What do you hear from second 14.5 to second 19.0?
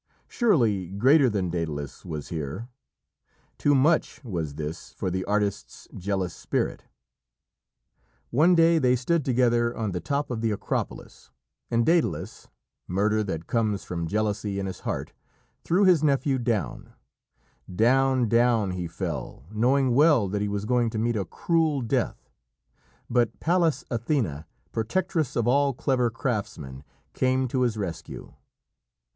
in his heart, threw his nephew down. Down, down he